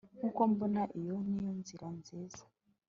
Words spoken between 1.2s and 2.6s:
niyo nzira nziza